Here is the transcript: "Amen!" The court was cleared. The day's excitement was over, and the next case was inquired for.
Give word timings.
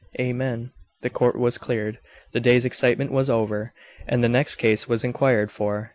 "Amen!" 0.19 0.71
The 1.03 1.11
court 1.11 1.35
was 1.37 1.59
cleared. 1.59 1.99
The 2.31 2.39
day's 2.39 2.65
excitement 2.65 3.11
was 3.11 3.29
over, 3.29 3.71
and 4.07 4.23
the 4.23 4.29
next 4.29 4.55
case 4.55 4.87
was 4.89 5.03
inquired 5.03 5.51
for. 5.51 5.89